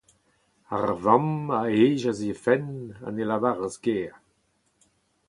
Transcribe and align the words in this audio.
Ar 0.75 0.87
vamm 1.03 1.31
a 1.59 1.61
hejas 1.73 2.19
he 2.25 2.33
fenn 2.43 2.67
ha 2.99 3.07
ne 3.11 3.23
lavaras 3.29 3.75
ger. 3.83 4.13